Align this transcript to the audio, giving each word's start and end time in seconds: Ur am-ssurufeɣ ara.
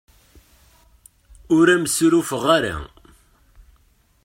Ur 1.57 1.67
am-ssurufeɣ 1.75 2.43
ara. 2.57 2.75